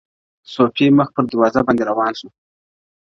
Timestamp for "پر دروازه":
1.15-1.59